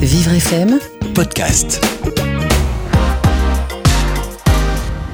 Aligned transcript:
Vivre 0.00 0.34
FM, 0.34 0.78
podcast. 1.16 1.84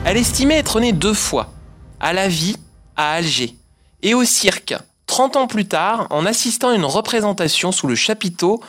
Elle 0.04 0.19
estimait 0.19 0.58
être 0.58 0.80
née 0.80 0.92
deux 0.92 1.15
fois, 1.15 1.54
à 1.98 2.12
la 2.12 2.29
vie, 2.29 2.56
à 2.95 3.12
Alger, 3.12 3.56
et 4.03 4.12
au 4.12 4.24
cirque, 4.24 4.74
30 5.06 5.37
ans 5.37 5.46
plus 5.46 5.67
tard, 5.67 6.09
en 6.11 6.27
assistant 6.27 6.69
à 6.69 6.74
une 6.74 6.85
représentation 6.85 7.72
sous 7.72 7.87
le 7.87 7.95
chapiteau 7.95 8.62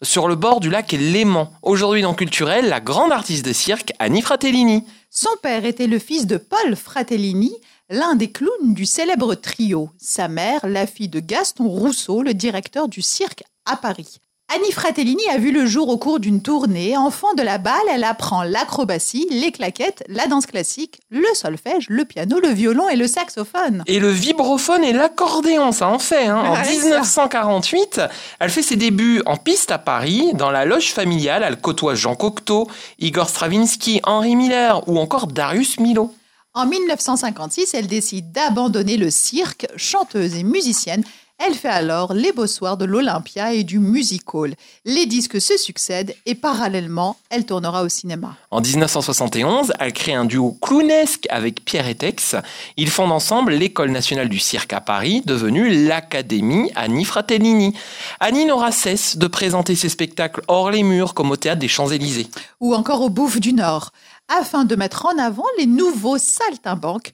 sur 0.00 0.28
le 0.28 0.34
bord 0.34 0.60
du 0.60 0.70
lac 0.70 0.92
Léman. 0.92 1.52
Aujourd'hui 1.60 2.00
dans 2.00 2.14
Culturel, 2.14 2.70
la 2.70 2.80
grande 2.80 3.12
artiste 3.12 3.44
de 3.44 3.52
cirque, 3.52 3.92
Annie 3.98 4.22
Fratellini. 4.22 4.86
Son 5.10 5.36
père 5.42 5.66
était 5.66 5.88
le 5.88 5.98
fils 5.98 6.26
de 6.26 6.38
Paul 6.38 6.74
Fratellini, 6.74 7.52
l'un 7.90 8.14
des 8.14 8.32
clowns 8.32 8.72
du 8.72 8.86
célèbre 8.86 9.34
trio. 9.34 9.90
Sa 9.98 10.28
mère, 10.28 10.66
la 10.66 10.86
fille 10.86 11.08
de 11.08 11.20
Gaston 11.20 11.68
Rousseau, 11.68 12.22
le 12.22 12.32
directeur 12.32 12.88
du 12.88 13.02
cirque 13.02 13.42
à 13.66 13.76
Paris. 13.76 14.20
Annie 14.52 14.72
Fratellini 14.72 15.22
a 15.32 15.38
vu 15.38 15.52
le 15.52 15.64
jour 15.64 15.88
au 15.90 15.96
cours 15.96 16.18
d'une 16.18 16.42
tournée. 16.42 16.96
Enfant 16.96 17.34
de 17.34 17.42
la 17.42 17.58
balle, 17.58 17.74
elle 17.92 18.02
apprend 18.02 18.42
l'acrobatie, 18.42 19.28
les 19.30 19.52
claquettes, 19.52 20.02
la 20.08 20.26
danse 20.26 20.46
classique, 20.46 20.98
le 21.08 21.26
solfège, 21.34 21.86
le 21.88 22.04
piano, 22.04 22.40
le 22.40 22.48
violon 22.48 22.88
et 22.88 22.96
le 22.96 23.06
saxophone. 23.06 23.84
Et 23.86 24.00
le 24.00 24.10
vibrophone 24.10 24.82
et 24.82 24.92
l'accordéon, 24.92 25.70
ça 25.70 25.86
en 25.88 26.00
fait. 26.00 26.26
hein. 26.26 26.38
En 26.44 26.54
Ouais, 26.54 26.64
ça. 26.64 26.70
1948, 26.72 28.00
elle 28.40 28.50
fait 28.50 28.62
ses 28.62 28.74
débuts 28.74 29.22
en 29.24 29.36
piste 29.36 29.70
à 29.70 29.78
Paris, 29.78 30.30
dans 30.34 30.50
la 30.50 30.64
loge 30.64 30.92
familiale. 30.92 31.44
Elle 31.46 31.60
côtoie 31.60 31.94
Jean 31.94 32.16
Cocteau, 32.16 32.66
Igor 32.98 33.28
Stravinsky, 33.28 34.00
Henri 34.02 34.34
Miller 34.34 34.82
ou 34.88 34.98
encore 34.98 35.28
Darius 35.28 35.78
Milhaud. 35.78 36.12
En 36.52 36.66
1956, 36.66 37.74
elle 37.74 37.86
décide 37.86 38.32
d'abandonner 38.32 38.96
le 38.96 39.08
cirque, 39.12 39.68
chanteuse 39.76 40.34
et 40.34 40.42
musicienne. 40.42 41.04
Elle 41.42 41.54
fait 41.54 41.68
alors 41.68 42.12
les 42.12 42.32
beaux 42.32 42.46
soirs 42.46 42.76
de 42.76 42.84
l'Olympia 42.84 43.54
et 43.54 43.64
du 43.64 43.78
Music 43.78 44.34
Hall. 44.34 44.54
Les 44.84 45.06
disques 45.06 45.40
se 45.40 45.56
succèdent 45.56 46.14
et 46.26 46.34
parallèlement, 46.34 47.16
elle 47.30 47.46
tournera 47.46 47.82
au 47.82 47.88
cinéma. 47.88 48.36
En 48.50 48.60
1971, 48.60 49.72
elle 49.80 49.94
crée 49.94 50.12
un 50.12 50.26
duo 50.26 50.58
clownesque 50.60 51.26
avec 51.30 51.64
Pierre 51.64 51.88
Etex. 51.88 52.36
Ils 52.76 52.90
fondent 52.90 53.12
ensemble 53.12 53.54
l'École 53.54 53.90
nationale 53.90 54.28
du 54.28 54.38
cirque 54.38 54.74
à 54.74 54.82
Paris, 54.82 55.22
devenue 55.24 55.86
l'Académie 55.86 56.70
Annie 56.74 57.06
Fratellini. 57.06 57.74
Annie 58.20 58.44
n'aura 58.44 58.70
cesse 58.70 59.16
de 59.16 59.26
présenter 59.26 59.76
ses 59.76 59.88
spectacles 59.88 60.42
hors 60.46 60.70
les 60.70 60.82
murs, 60.82 61.14
comme 61.14 61.30
au 61.30 61.36
théâtre 61.36 61.60
des 61.60 61.68
Champs-Élysées. 61.68 62.28
ou 62.60 62.74
encore 62.74 63.00
au 63.00 63.08
Bouffe 63.08 63.40
du 63.40 63.54
Nord, 63.54 63.92
afin 64.28 64.64
de 64.66 64.76
mettre 64.76 65.06
en 65.06 65.18
avant 65.18 65.46
les 65.56 65.66
nouveaux 65.66 66.18
saltimbanques. 66.18 67.12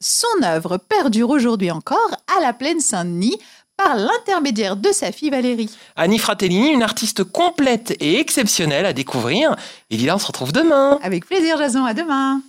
Son 0.00 0.42
œuvre 0.44 0.78
perdure 0.78 1.30
aujourd'hui 1.30 1.72
encore 1.72 2.16
à 2.36 2.40
la 2.40 2.52
plaine 2.52 2.80
Saint-Denis 2.80 3.38
par 3.78 3.96
l'intermédiaire 3.96 4.76
de 4.76 4.92
sa 4.92 5.12
fille 5.12 5.30
Valérie. 5.30 5.70
Annie 5.96 6.18
Fratellini, 6.18 6.70
une 6.70 6.82
artiste 6.82 7.24
complète 7.24 7.96
et 8.00 8.20
exceptionnelle 8.20 8.84
à 8.84 8.92
découvrir. 8.92 9.56
Et 9.90 9.96
là, 9.96 10.16
on 10.16 10.18
se 10.18 10.26
retrouve 10.26 10.52
demain. 10.52 10.98
Avec 11.02 11.24
plaisir, 11.24 11.56
Jason, 11.56 11.84
à 11.84 11.94
demain. 11.94 12.42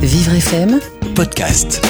Vivre 0.00 0.34
FM, 0.34 0.80
Podcast. 1.14 1.82